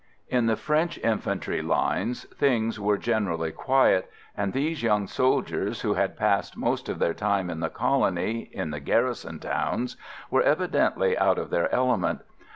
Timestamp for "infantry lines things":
1.03-2.79